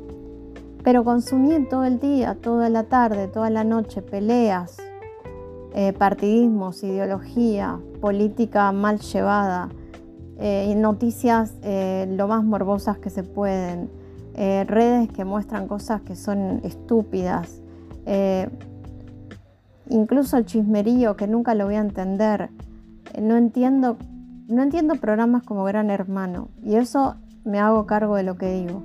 Pero 0.84 1.04
consumir 1.04 1.68
todo 1.68 1.84
el 1.84 1.98
día, 1.98 2.36
toda 2.40 2.68
la 2.68 2.84
tarde, 2.84 3.26
toda 3.28 3.50
la 3.50 3.64
noche 3.64 4.02
peleas, 4.02 4.76
eh, 5.74 5.92
partidismos, 5.92 6.82
ideología, 6.84 7.80
política 8.00 8.70
mal 8.72 9.00
llevada, 9.00 9.68
eh, 10.38 10.74
noticias 10.76 11.54
eh, 11.62 12.06
lo 12.16 12.28
más 12.28 12.44
morbosas 12.44 12.98
que 12.98 13.10
se 13.10 13.22
pueden, 13.22 13.90
redes 14.34 15.08
que 15.08 15.24
muestran 15.24 15.66
cosas 15.66 16.02
que 16.02 16.14
son 16.14 16.60
estúpidas, 16.62 17.62
incluso 19.88 20.36
el 20.36 20.44
chismerío 20.44 21.16
que 21.16 21.26
nunca 21.26 21.54
lo 21.54 21.64
voy 21.64 21.76
a 21.76 21.80
entender. 21.80 22.50
no 23.18 23.38
entiendo, 23.38 23.96
no 24.46 24.62
entiendo 24.62 24.96
programas 24.96 25.42
como 25.42 25.64
Gran 25.64 25.88
Hermano 25.88 26.50
y 26.62 26.74
eso 26.74 27.14
me 27.44 27.60
hago 27.60 27.86
cargo 27.86 28.16
de 28.16 28.24
lo 28.24 28.36
que 28.36 28.52
digo. 28.60 28.82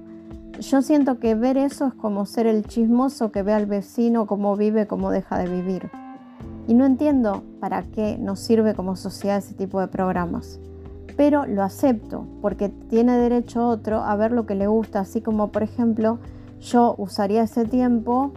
Yo 0.62 0.82
siento 0.82 1.20
que 1.20 1.36
ver 1.36 1.58
eso 1.58 1.88
es 1.88 1.94
como 1.96 2.26
ser 2.26 2.46
el 2.48 2.66
chismoso 2.66 3.32
que 3.32 3.42
ve 3.42 3.52
al 3.52 3.66
vecino 3.66 4.28
cómo 4.28 4.56
vive, 4.56 4.88
cómo 4.88 5.12
deja 5.12 5.38
de 5.38 5.50
vivir. 5.50 5.90
Y 6.68 6.76
no 6.76 6.86
entiendo 6.86 7.44
para 7.60 7.84
qué 7.84 8.18
nos 8.18 8.40
sirve 8.40 8.76
como 8.76 8.96
sociedad 8.96 9.38
ese 9.38 9.56
tipo 9.56 9.82
de 9.82 9.88
programas. 9.88 10.60
Pero 11.22 11.46
lo 11.46 11.62
acepto 11.62 12.26
porque 12.42 12.70
tiene 12.70 13.16
derecho 13.16 13.68
otro 13.68 14.00
a 14.00 14.16
ver 14.16 14.32
lo 14.32 14.48
que 14.48 14.56
le 14.56 14.66
gusta, 14.66 15.02
así 15.02 15.22
como 15.22 15.52
por 15.52 15.62
ejemplo 15.62 16.18
yo 16.60 16.96
usaría 16.98 17.44
ese 17.44 17.64
tiempo, 17.64 18.32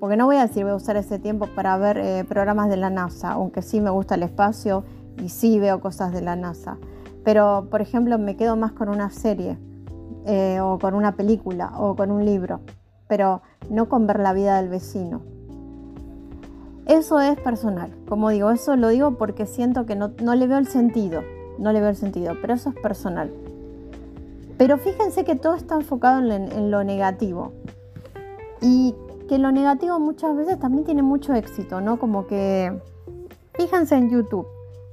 porque 0.00 0.16
no 0.16 0.26
voy 0.26 0.34
a 0.34 0.48
decir 0.48 0.64
voy 0.64 0.72
a 0.72 0.74
usar 0.74 0.96
ese 0.96 1.20
tiempo 1.20 1.46
para 1.54 1.76
ver 1.76 1.96
eh, 1.98 2.24
programas 2.28 2.70
de 2.70 2.76
la 2.76 2.90
NASA, 2.90 3.30
aunque 3.30 3.62
sí 3.62 3.80
me 3.80 3.90
gusta 3.90 4.16
el 4.16 4.24
espacio 4.24 4.82
y 5.22 5.28
sí 5.28 5.60
veo 5.60 5.80
cosas 5.80 6.12
de 6.12 6.20
la 6.20 6.34
NASA. 6.34 6.76
Pero 7.22 7.68
por 7.70 7.82
ejemplo 7.82 8.18
me 8.18 8.34
quedo 8.34 8.56
más 8.56 8.72
con 8.72 8.88
una 8.88 9.10
serie 9.10 9.56
eh, 10.26 10.58
o 10.60 10.80
con 10.80 10.94
una 10.94 11.14
película 11.14 11.70
o 11.78 11.94
con 11.94 12.10
un 12.10 12.24
libro, 12.24 12.62
pero 13.06 13.42
no 13.70 13.88
con 13.88 14.08
ver 14.08 14.18
la 14.18 14.32
vida 14.32 14.60
del 14.60 14.70
vecino. 14.70 15.20
Eso 16.88 17.20
es 17.20 17.38
personal, 17.38 17.94
como 18.08 18.30
digo, 18.30 18.50
eso 18.50 18.74
lo 18.74 18.88
digo 18.88 19.18
porque 19.18 19.46
siento 19.46 19.86
que 19.86 19.94
no, 19.94 20.08
le 20.08 20.46
veo 20.48 20.58
el 20.58 20.66
sentido, 20.66 21.22
no 21.58 21.72
le 21.72 21.80
veo 21.80 21.90
el 21.90 21.96
sentido, 21.96 22.34
pero 22.40 22.54
eso 22.54 22.70
es 22.70 22.76
personal. 22.76 23.30
Pero 24.56 24.78
fíjense 24.78 25.24
que 25.24 25.36
todo 25.36 25.54
está 25.54 25.76
enfocado 25.76 26.20
en, 26.20 26.70
lo 26.70 26.82
negativo 26.82 27.52
y 28.60 28.94
que 29.28 29.38
lo 29.38 29.52
negativo 29.52 30.00
muchas 30.00 30.36
veces 30.36 30.58
también 30.58 30.84
tiene 30.84 31.02
mucho 31.02 31.34
éxito, 31.34 31.80
¿no? 31.80 31.98
Como 31.98 32.26
que, 32.26 32.76
fíjense 33.54 33.94
en 33.94 34.10
YouTube, 34.10 34.46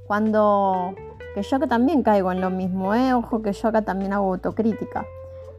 cuando, 0.06 0.94
que 1.34 1.42
yo 1.42 1.58
que 1.58 1.66
también 1.66 2.04
caigo 2.04 2.30
en 2.30 2.40
lo 2.40 2.50
mismo, 2.50 2.94
¿eh? 2.94 3.12
ojo 3.12 3.42
que 3.42 3.52
yo 3.52 3.68
acá 3.68 3.82
también 3.82 4.12
hago 4.12 4.32
autocrítica. 4.32 5.04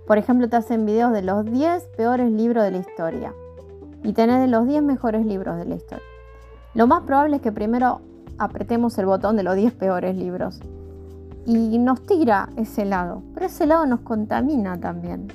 Por 0.05 0.17
ejemplo, 0.17 0.47
te 0.47 0.55
hacen 0.55 0.85
videos 0.85 1.11
de 1.11 1.21
los 1.21 1.43
10 1.43 1.83
peores 1.97 2.31
libros 2.31 2.63
de 2.63 2.71
la 2.71 2.77
historia 2.77 3.33
y 4.03 4.13
tenés 4.13 4.39
de 4.39 4.47
los 4.47 4.65
10 4.65 4.83
mejores 4.83 5.25
libros 5.25 5.57
de 5.57 5.65
la 5.65 5.75
historia. 5.75 6.05
Lo 6.75 6.87
más 6.87 7.01
probable 7.01 7.37
es 7.37 7.41
que 7.41 7.51
primero 7.51 7.99
apretemos 8.37 8.97
el 8.99 9.05
botón 9.05 9.35
de 9.35 9.43
los 9.43 9.55
10 9.57 9.73
peores 9.73 10.15
libros 10.15 10.61
y 11.47 11.77
nos 11.77 12.05
tira 12.05 12.49
ese 12.57 12.83
lado, 12.83 13.23
pero 13.33 13.45
ese 13.45 13.65
lado 13.65 13.85
nos 13.85 14.01
contamina 14.01 14.77
también. 14.77 15.27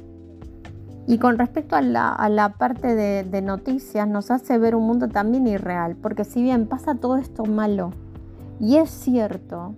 Y 1.06 1.18
con 1.18 1.36
respecto 1.36 1.74
a 1.74 1.82
la, 1.82 2.54
parte 2.58 2.94
de, 2.94 3.24
de, 3.24 3.42
noticias, 3.42 4.06
nos 4.06 4.30
hace 4.30 4.58
ver 4.58 4.76
un 4.76 4.86
mundo 4.86 5.08
también 5.08 5.46
irreal, 5.48 5.96
porque 5.96 6.24
si 6.24 6.42
bien 6.42 6.66
pasa 6.66 6.94
todo 6.94 7.16
esto 7.16 7.44
malo, 7.44 7.92
y 8.60 8.76
es 8.76 8.90
cierto, 8.90 9.74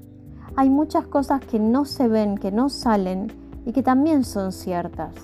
hay 0.57 0.69
muchas 0.69 1.07
cosas 1.07 1.41
que 1.41 1.59
no 1.59 1.87
se 1.87 2.09
ven, 2.09 2.37
que 2.37 2.53
no 2.53 2.69
salen, 2.69 3.33
y 3.65 3.73
que 3.73 3.83
también 3.83 4.25
son 4.25 4.53
ciertas. 4.53 5.15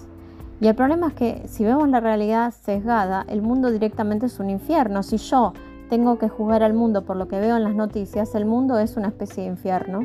Y 0.60 0.66
el 0.66 0.74
problema 0.74 1.08
es 1.08 1.14
que 1.14 1.42
si 1.48 1.64
vemos 1.64 1.88
la 1.88 2.00
realidad 2.00 2.52
sesgada, 2.52 3.24
el 3.28 3.42
mundo 3.42 3.70
directamente 3.70 4.26
es 4.26 4.38
un 4.40 4.50
infierno. 4.50 5.02
Si 5.02 5.16
yo 5.16 5.52
tengo 5.88 6.18
que 6.18 6.28
juzgar 6.28 6.62
al 6.62 6.74
mundo 6.74 7.04
por 7.04 7.16
lo 7.16 7.28
que 7.28 7.40
veo 7.40 7.56
en 7.56 7.64
las 7.64 7.74
noticias, 7.74 8.34
el 8.34 8.44
mundo 8.44 8.78
es 8.78 8.96
una 8.96 9.08
especie 9.08 9.44
de 9.44 9.50
infierno, 9.50 10.00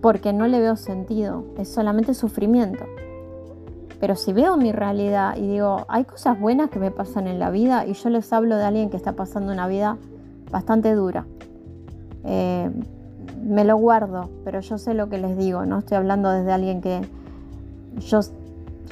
porque 0.00 0.32
no 0.32 0.46
le 0.46 0.60
veo 0.60 0.76
sentido, 0.76 1.44
es 1.58 1.68
solamente 1.68 2.14
sufrimiento. 2.14 2.84
Pero 4.00 4.14
si 4.14 4.32
veo 4.32 4.56
mi 4.56 4.70
realidad 4.70 5.36
y 5.36 5.48
digo, 5.48 5.84
hay 5.88 6.04
cosas 6.04 6.38
buenas 6.38 6.70
que 6.70 6.78
me 6.78 6.90
pasan 6.90 7.26
en 7.26 7.38
la 7.38 7.50
vida 7.50 7.84
y 7.84 7.94
yo 7.94 8.10
les 8.10 8.32
hablo 8.32 8.56
de 8.56 8.64
alguien 8.64 8.90
que 8.90 8.96
está 8.96 9.12
pasando 9.12 9.52
una 9.52 9.66
vida 9.66 9.96
bastante 10.50 10.94
dura. 10.94 11.26
Eh, 12.24 12.70
me 13.42 13.64
lo 13.64 13.76
guardo, 13.76 14.30
pero 14.44 14.60
yo 14.60 14.78
sé 14.78 14.94
lo 14.94 15.08
que 15.08 15.18
les 15.18 15.36
digo, 15.36 15.64
no 15.64 15.78
estoy 15.78 15.96
hablando 15.96 16.30
desde 16.30 16.52
alguien 16.52 16.80
que 16.80 17.00
yo, 17.98 18.20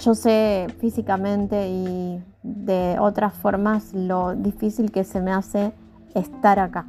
yo 0.00 0.14
sé 0.14 0.66
físicamente 0.78 1.68
y 1.68 2.20
de 2.42 2.96
otras 2.98 3.34
formas 3.34 3.92
lo 3.92 4.34
difícil 4.34 4.90
que 4.90 5.04
se 5.04 5.20
me 5.20 5.32
hace 5.32 5.72
estar 6.14 6.58
acá. 6.58 6.86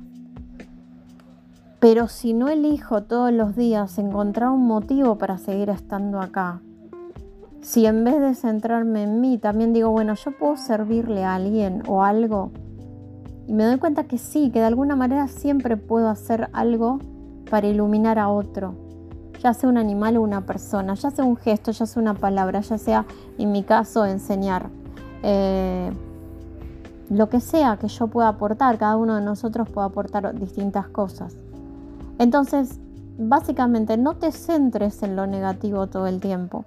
Pero 1.79 2.07
si 2.07 2.33
no 2.33 2.47
elijo 2.47 3.03
todos 3.03 3.31
los 3.31 3.55
días 3.55 3.99
encontrar 3.99 4.49
un 4.49 4.65
motivo 4.65 5.17
para 5.17 5.37
seguir 5.37 5.69
estando 5.69 6.19
acá, 6.19 6.61
si 7.61 7.85
en 7.85 8.03
vez 8.03 8.19
de 8.19 8.33
centrarme 8.33 9.03
en 9.03 9.21
mí 9.21 9.37
también 9.37 9.73
digo, 9.73 9.91
bueno, 9.91 10.15
yo 10.15 10.31
puedo 10.31 10.57
servirle 10.57 11.23
a 11.23 11.35
alguien 11.35 11.83
o 11.87 12.03
algo, 12.03 12.51
y 13.47 13.53
me 13.53 13.63
doy 13.63 13.77
cuenta 13.77 14.05
que 14.05 14.17
sí, 14.17 14.49
que 14.51 14.59
de 14.59 14.65
alguna 14.65 14.95
manera 14.95 15.27
siempre 15.27 15.77
puedo 15.77 16.09
hacer 16.09 16.49
algo 16.51 16.99
para 17.49 17.67
iluminar 17.67 18.17
a 18.19 18.29
otro, 18.29 18.73
ya 19.41 19.53
sea 19.53 19.69
un 19.69 19.77
animal 19.77 20.17
o 20.17 20.21
una 20.21 20.45
persona, 20.45 20.95
ya 20.95 21.11
sea 21.11 21.25
un 21.25 21.37
gesto, 21.37 21.71
ya 21.71 21.85
sea 21.85 22.01
una 22.01 22.15
palabra, 22.15 22.61
ya 22.61 22.77
sea, 22.77 23.05
en 23.37 23.51
mi 23.51 23.63
caso, 23.63 24.05
enseñar. 24.05 24.67
Eh, 25.23 25.91
lo 27.09 27.29
que 27.29 27.39
sea 27.39 27.77
que 27.77 27.87
yo 27.87 28.07
pueda 28.07 28.27
aportar, 28.27 28.77
cada 28.77 28.97
uno 28.97 29.15
de 29.15 29.21
nosotros 29.21 29.69
puede 29.69 29.87
aportar 29.87 30.37
distintas 30.37 30.87
cosas. 30.89 31.35
Entonces, 32.19 32.79
básicamente, 33.17 33.97
no 33.97 34.15
te 34.15 34.31
centres 34.31 35.03
en 35.03 35.15
lo 35.15 35.27
negativo 35.27 35.87
todo 35.87 36.07
el 36.07 36.19
tiempo. 36.19 36.65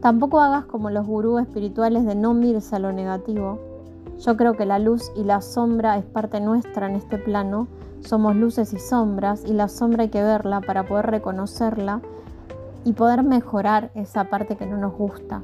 Tampoco 0.00 0.40
hagas 0.40 0.64
como 0.64 0.90
los 0.90 1.06
gurús 1.06 1.40
espirituales 1.40 2.04
de 2.04 2.14
no 2.14 2.34
mires 2.34 2.72
a 2.72 2.78
lo 2.78 2.92
negativo. 2.92 3.60
Yo 4.18 4.36
creo 4.36 4.54
que 4.54 4.66
la 4.66 4.78
luz 4.78 5.10
y 5.16 5.24
la 5.24 5.40
sombra 5.40 5.98
es 5.98 6.04
parte 6.04 6.40
nuestra 6.40 6.86
en 6.86 6.96
este 6.96 7.18
plano. 7.18 7.68
Somos 8.00 8.34
luces 8.36 8.72
y 8.72 8.78
sombras 8.78 9.44
y 9.44 9.52
la 9.52 9.68
sombra 9.68 10.02
hay 10.02 10.08
que 10.08 10.22
verla 10.22 10.60
para 10.60 10.86
poder 10.86 11.06
reconocerla 11.06 12.00
y 12.84 12.92
poder 12.92 13.22
mejorar 13.22 13.90
esa 13.94 14.24
parte 14.24 14.56
que 14.56 14.66
no 14.66 14.76
nos 14.76 14.92
gusta. 14.92 15.42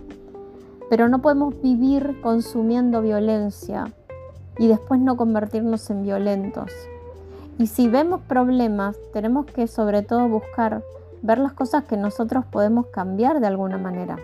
Pero 0.90 1.08
no 1.08 1.20
podemos 1.20 1.60
vivir 1.62 2.20
consumiendo 2.20 3.02
violencia 3.02 3.92
y 4.58 4.66
después 4.66 5.00
no 5.00 5.16
convertirnos 5.16 5.88
en 5.90 6.02
violentos. 6.02 6.72
Y 7.58 7.66
si 7.66 7.88
vemos 7.88 8.20
problemas, 8.22 8.96
tenemos 9.12 9.46
que 9.46 9.66
sobre 9.66 10.02
todo 10.02 10.28
buscar 10.28 10.82
ver 11.22 11.38
las 11.38 11.52
cosas 11.52 11.84
que 11.84 11.96
nosotros 11.96 12.44
podemos 12.46 12.86
cambiar 12.86 13.40
de 13.40 13.48
alguna 13.48 13.78
manera 13.78 14.16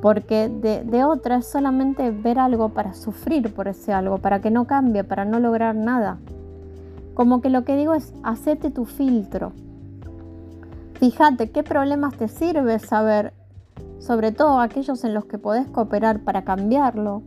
porque 0.00 0.48
de, 0.48 1.04
otra 1.04 1.36
es 1.36 1.46
solamente 1.46 2.10
ver 2.10 2.38
algo 2.38 2.70
para 2.70 2.94
sufrir 2.94 3.52
por 3.52 3.68
ese 3.68 3.92
algo, 3.92 4.18
para 4.18 4.40
que 4.40 4.50
no 4.50 4.66
cambie, 4.66 5.04
para 5.04 5.24
no 5.24 5.40
lograr 5.40 5.74
nada. 5.74 6.18
Como 7.14 7.40
que 7.40 7.50
lo 7.50 7.64
que 7.64 7.76
digo 7.76 7.94
es, 7.94 8.12
hacete 8.22 8.70
tu 8.70 8.84
filtro. 8.84 9.52
Fíjate 10.94 11.50
qué 11.50 11.62
problemas 11.62 12.16
te 12.16 12.28
sirve 12.28 12.78
saber, 12.78 13.32
sobre 13.98 14.30
todo 14.32 14.60
aquellos 14.60 15.04
en 15.04 15.14
los 15.14 15.24
que 15.24 15.38
podés 15.38 15.66
cooperar 15.66 16.20
para 16.20 16.42
cambiarlo, 16.42 17.22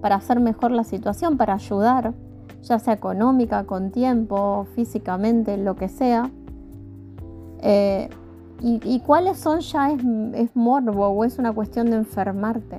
para 0.00 0.16
hacer 0.16 0.38
mejor 0.38 0.70
la 0.70 0.84
situación, 0.84 1.36
para 1.36 1.54
ayudar, 1.54 2.12
ya 2.64 2.78
sea 2.78 2.94
económica, 2.94 3.64
con 3.64 3.90
tiempo, 3.90 4.66
físicamente, 4.74 5.56
lo 5.56 5.76
que 5.76 5.88
sea. 5.88 6.30
Eh, 7.60 8.08
y, 8.60 9.00
cuáles 9.00 9.38
son 9.38 9.60
ya 9.60 9.90
es, 9.90 10.56
morbo 10.56 11.08
o 11.08 11.24
es 11.24 11.38
una 11.38 11.52
cuestión 11.52 11.90
de 11.90 11.96
enfermarte. 11.96 12.78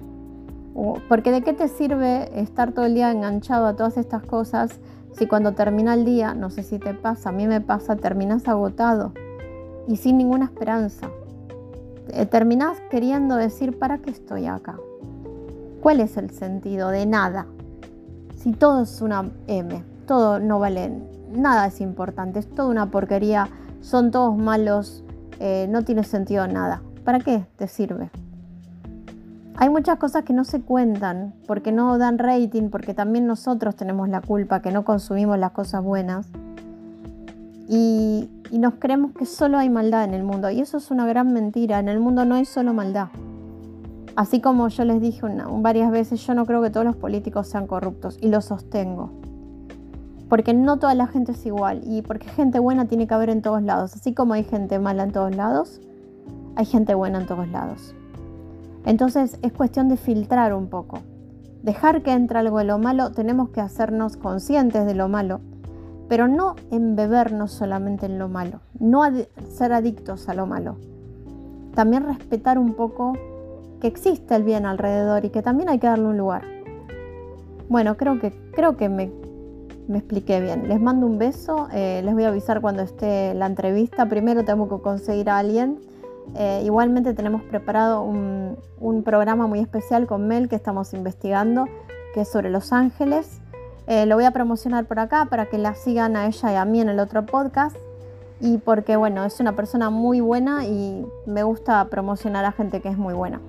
porque 1.07 1.31
de 1.31 1.41
qué 1.41 1.53
te 1.53 1.67
sirve 1.67 2.39
estar 2.39 2.71
todo 2.71 2.85
el 2.85 2.95
día 2.95 3.11
enganchado 3.11 3.67
a 3.67 3.75
todas 3.75 3.97
estas 3.97 4.23
cosas 4.23 4.79
si 5.17 5.27
cuando 5.27 5.53
termina 5.53 5.93
el 5.93 6.03
día, 6.03 6.33
no 6.33 6.49
sé 6.49 6.63
si 6.63 6.79
te 6.79 6.93
pasa, 6.93 7.29
a 7.29 7.31
mí 7.31 7.47
me 7.47 7.61
pasa, 7.61 7.95
terminas 7.95 8.47
agotado 8.47 9.13
y 9.87 9.95
sin 9.95 10.17
ninguna 10.17 10.45
esperanza. 10.45 11.09
Eh, 12.09 12.25
terminas 12.25 12.81
queriendo 12.89 13.35
decir, 13.35 13.77
¿para 13.79 13.99
qué 13.99 14.09
estoy 14.09 14.47
acá? 14.47 14.77
¿Cuál 15.81 16.01
es 16.01 16.17
el 16.17 16.31
sentido 16.31 16.89
de 16.89 17.05
nada? 17.05 17.47
Si 18.35 18.51
todo 18.51 18.83
es 18.83 19.01
una 19.01 19.29
M, 19.47 19.83
todo 20.05 20.39
no 20.39 20.59
vale, 20.59 20.91
nada 21.31 21.67
es 21.67 21.81
importante, 21.81 22.39
es 22.39 22.49
toda 22.49 22.69
una 22.69 22.91
porquería, 22.91 23.49
son 23.81 24.11
todos 24.11 24.37
malos, 24.37 25.03
eh, 25.39 25.67
no 25.69 25.83
tiene 25.83 26.03
sentido 26.03 26.47
nada. 26.47 26.81
¿Para 27.03 27.19
qué 27.19 27.45
te 27.57 27.67
sirve? 27.67 28.09
Hay 29.57 29.69
muchas 29.69 29.97
cosas 29.97 30.23
que 30.23 30.33
no 30.33 30.43
se 30.43 30.61
cuentan 30.61 31.33
porque 31.47 31.71
no 31.71 31.97
dan 31.97 32.17
rating, 32.17 32.69
porque 32.69 32.93
también 32.93 33.25
nosotros 33.25 33.75
tenemos 33.75 34.09
la 34.09 34.19
culpa 34.19 34.61
que 34.61 34.71
no 34.71 34.83
consumimos 34.83 35.39
las 35.39 35.51
cosas 35.51 35.81
buenas. 35.81 36.27
Y, 37.69 38.29
nos 38.51 38.75
creemos 38.75 39.11
que 39.13 39.25
solo 39.25 39.57
hay 39.57 39.69
maldad 39.69 40.03
en 40.03 40.13
el 40.13 40.23
mundo. 40.23 40.49
Y 40.49 40.61
eso 40.61 40.77
es 40.77 40.91
una 40.91 41.05
gran 41.07 41.33
mentira. 41.33 41.79
En 41.79 41.89
el 41.89 41.99
mundo 41.99 42.25
no 42.25 42.35
hay 42.35 42.45
solo 42.45 42.73
maldad. 42.73 43.07
Así 44.15 44.39
como 44.39 44.67
yo 44.69 44.85
les 44.85 45.01
dije 45.01 45.25
varias 45.61 45.91
veces, 45.91 46.25
yo 46.25 46.33
no 46.33 46.45
creo 46.45 46.61
que 46.61 46.69
todos 46.69 46.85
los 46.85 46.95
políticos 46.95 47.47
sean 47.47 47.67
corruptos. 47.67 48.17
Y 48.21 48.29
lo 48.29 48.41
sostengo 48.41 49.11
porque 50.29 50.53
no 50.53 50.77
toda 50.77 50.95
la 50.95 51.07
gente 51.07 51.33
es 51.33 51.45
igual 51.45 51.81
y 51.85 52.01
porque 52.01 52.27
gente 52.27 52.59
buena 52.59 52.85
tiene 52.85 53.07
que 53.07 53.13
haber 53.13 53.29
en 53.29 53.41
todos 53.41 53.61
lados. 53.61 53.95
Así 53.95 54.13
como 54.13 54.33
hay 54.33 54.43
gente 54.43 54.79
mala 54.79 55.03
en 55.03 55.11
todos 55.11 55.35
lados, 55.35 55.81
hay 56.55 56.65
gente 56.65 56.95
buena 56.95 57.19
en 57.19 57.27
todos 57.27 57.47
lados. 57.47 57.95
Entonces 58.85 59.37
es 59.41 59.53
cuestión 59.53 59.87
de 59.89 59.97
filtrar 59.97 60.53
un 60.53 60.67
poco. 60.67 60.99
Dejar 61.63 62.03
que 62.03 62.11
entre 62.11 62.39
algo 62.39 62.59
de 62.59 62.65
lo 62.65 62.77
malo, 62.77 63.11
tenemos 63.11 63.49
que 63.49 63.61
hacernos 63.61 64.17
conscientes 64.17 64.85
de 64.85 64.93
lo 64.93 65.07
malo, 65.07 65.41
pero 66.07 66.27
no 66.27 66.55
embebernos 66.69 67.51
solamente 67.51 68.05
en 68.05 68.19
lo 68.19 68.29
malo, 68.29 68.59
no 68.79 69.01
ser 69.49 69.73
adictos 69.73 70.29
a 70.29 70.35
lo 70.35 70.45
malo. 70.45 70.75
También 71.73 72.03
respetar 72.03 72.59
un 72.59 72.73
poco 72.73 73.13
que 73.85 73.89
existe 73.89 74.33
el 74.33 74.41
bien 74.41 74.65
alrededor 74.65 75.25
y 75.25 75.29
que 75.29 75.43
también 75.43 75.69
hay 75.69 75.77
que 75.77 75.85
darle 75.85 76.05
un 76.05 76.17
lugar. 76.17 76.41
Bueno, 77.69 77.97
creo 77.97 78.19
que, 78.19 78.33
creo 78.51 78.77
que 78.77 78.89
me 78.89 79.11
me 79.87 79.99
expliqué 79.99 80.41
bien. 80.41 80.67
Les 80.67 80.81
mando 80.81 81.05
un 81.05 81.19
beso, 81.19 81.67
eh, 81.71 82.01
les 82.03 82.15
voy 82.15 82.23
a 82.23 82.29
avisar 82.29 82.59
cuando 82.61 82.81
esté 82.81 83.35
la 83.35 83.45
entrevista. 83.45 84.07
Primero 84.07 84.43
tengo 84.43 84.67
que 84.67 84.81
conseguir 84.81 85.29
a 85.29 85.37
alguien. 85.37 85.79
Eh, 86.33 86.63
igualmente 86.65 87.13
tenemos 87.13 87.43
preparado 87.43 88.01
un, 88.01 88.57
programa 89.03 89.45
muy 89.45 89.59
especial 89.59 90.07
con 90.07 90.27
Mel 90.27 90.49
que 90.49 90.55
estamos 90.55 90.95
investigando, 90.95 91.65
que 92.15 92.21
es 92.21 92.31
sobre 92.31 92.49
Los 92.49 92.73
Ángeles. 92.73 93.39
Eh, 93.85 94.07
lo 94.07 94.15
voy 94.15 94.25
a 94.25 94.31
promocionar 94.31 94.85
por 94.85 94.97
acá 94.97 95.27
para 95.29 95.45
que 95.45 95.59
la 95.59 95.75
sigan 95.75 96.15
a 96.15 96.25
ella 96.25 96.51
y 96.51 96.55
a 96.55 96.65
mí 96.65 96.81
en 96.81 96.89
el 96.89 96.99
otro 96.99 97.27
podcast. 97.27 97.75
Y 98.39 98.57
porque, 98.57 98.95
bueno, 98.95 99.23
es 99.25 99.39
una 99.39 99.55
persona 99.55 99.91
muy 99.91 100.21
buena 100.21 100.65
y 100.65 101.05
me 101.27 101.43
gusta 101.43 101.85
promocionar 101.85 102.45
a 102.45 102.51
gente 102.51 102.81
que 102.81 102.89
es 102.89 102.97
muy 102.97 103.13
buena. 103.13 103.39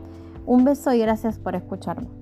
Un 0.47 0.65
beso 0.65 0.93
y 0.93 1.01
gracias 1.01 1.41
por 1.41 1.57
escucharme. 1.57 2.16